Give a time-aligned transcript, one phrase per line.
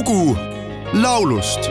[0.00, 0.36] lugu
[0.94, 1.62] laulust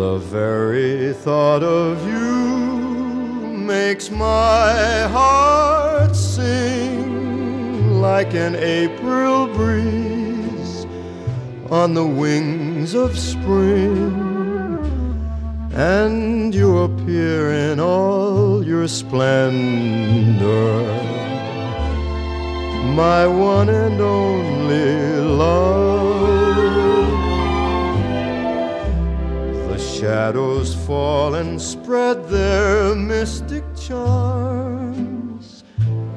[0.00, 2.46] The very thought of you
[3.72, 10.86] makes my heart sing like an April breeze
[11.70, 14.29] on the wings of spring.
[15.80, 20.82] And you appear in all your splendor,
[22.94, 26.28] my one and only love.
[29.70, 35.64] The shadows fall and spread their mystic charms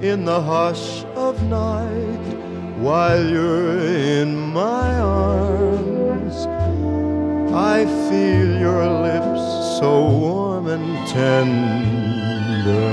[0.01, 2.35] in the hush of night
[2.79, 5.92] while you're in my arms.
[7.55, 12.89] I feel your lips so warm and tender,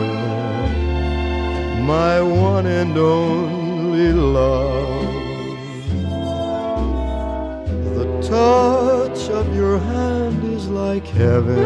[1.83, 5.15] my one and only love.
[7.95, 11.65] The touch of your hand is like heaven,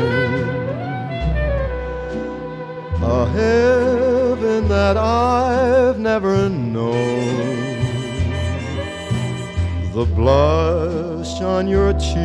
[3.03, 7.75] a heaven that I've never known.
[9.95, 10.07] The
[11.25, 12.21] blush on your cheek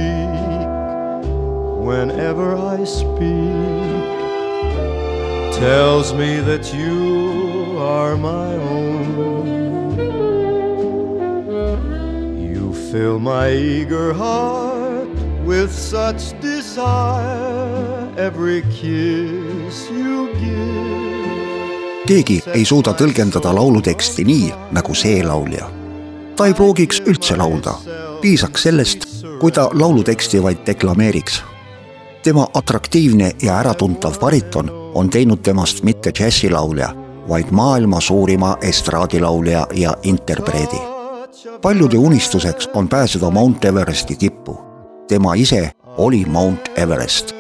[1.88, 4.09] whenever I speak
[5.53, 9.47] tells me that you are my own.
[12.53, 15.08] You fill my eager heart
[15.45, 20.80] with such desire, every kiss you give.
[22.09, 25.70] keegi ei suuda tõlgendada lauluteksti nii nagu see laulja.
[26.36, 27.75] ta ei pruugiks üldse laulda,
[28.22, 29.00] piisaks sellest,
[29.39, 31.44] kui ta lauluteksti vaid deklameeriks.
[32.23, 36.89] tema atraktiivne ja äratuntav bariton on teinud temast mitte džässilaulja,
[37.30, 40.81] vaid maailma suurima estraadilaulja ja interpreedi.
[41.61, 44.61] paljude unistuseks on pääseda Mount Everesti tippu.
[45.08, 47.39] tema ise oli Mount Everest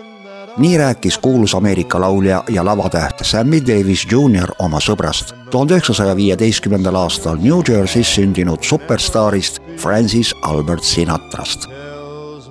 [0.59, 6.95] nii rääkis kuulus Ameerika laulja ja lavatäht Sammy Davis Jr oma sõbrast, tuhande üheksasaja viieteistkümnendal
[6.95, 11.69] aastal New Jersey's sündinud superstaarist Francis Albert Sinatrast.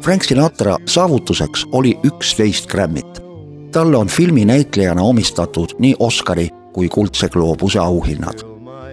[0.00, 3.22] Frank Sinatra saavutuseks oli üksteist Grammit.
[3.72, 8.38] talle on filminäitlejana omistatud nii Oscari kui Kuldse gloobuse auhinnad.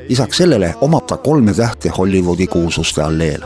[0.10, 3.42] lisaks sellele omab ta kolme tähte Hollywoodi kuulsuste alleel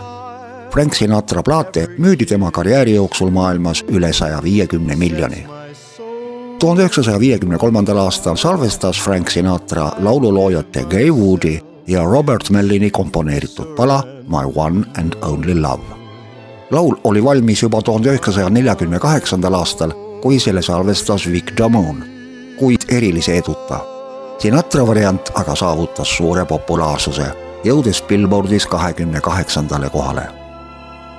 [0.72, 5.59] Frank Sinatra plaate müüdi tema karjääri jooksul maailmas üle saja viiekümne miljoni.
[6.60, 13.76] Tuhande üheksasaja viiekümne kolmandal aastal salvestas Frank Sinatra laululoojate Gay Woodi ja Robert Mellini komponeeritud
[13.76, 15.84] pala My One and Only Love.
[16.72, 22.06] laul oli valmis juba tuhande üheksasaja neljakümne kaheksandal aastal, kui selle salvestas Vic Damone,
[22.60, 23.80] kuid erilise eduta.
[24.38, 27.32] Sinatra variant aga saavutas suure populaarsuse,
[27.64, 30.28] jõudes Billboardis kahekümne kaheksandale kohale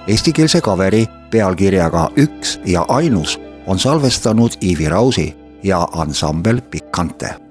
[0.09, 7.50] eestikeelse kaveri pealkirjaga Üks ja ainus on salvestanud Iivi Rausi ja ansambel Pikante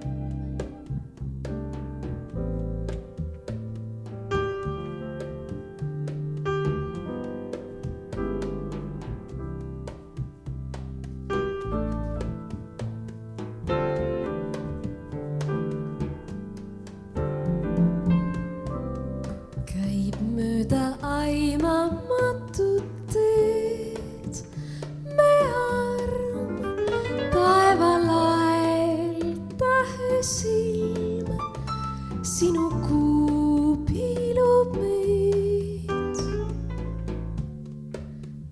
[32.21, 36.19] sinu kuu piilub meid.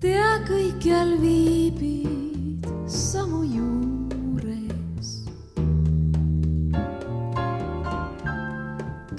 [0.00, 5.10] tea, kõikjal viibid samu juures.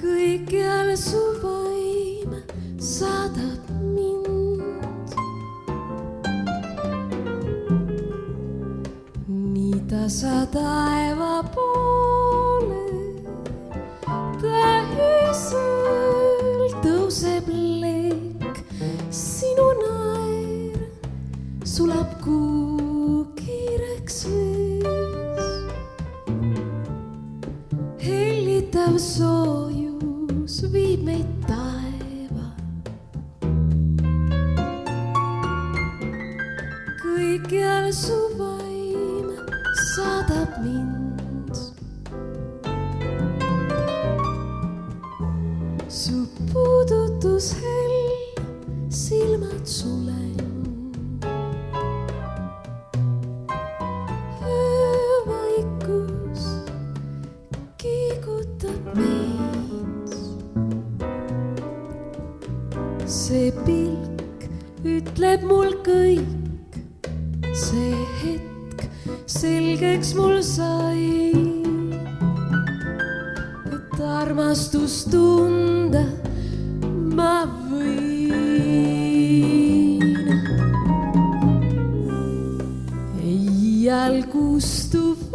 [0.02, 2.38] kõikjal su vaim
[2.82, 5.14] saadab mind.
[9.30, 11.69] nii tasa taeva poole
[37.30, 39.28] kõikjal su vaim
[39.94, 41.54] saadab mind.
[45.90, 48.42] su puudutus hell,
[48.90, 50.26] silmad sulen.
[63.10, 64.46] see pilk
[64.86, 66.49] ütleb mul kõik
[67.60, 68.80] see hetk
[69.28, 71.32] selgeks mul sai,
[73.76, 76.04] et armastust tunda
[77.18, 77.36] ma
[77.68, 78.20] võin.
[83.90, 85.29] jalgustub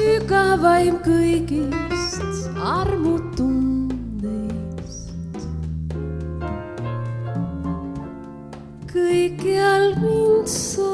[0.00, 5.12] sügavaim kõigist armutundest.
[8.92, 10.89] kõikjal mind saatma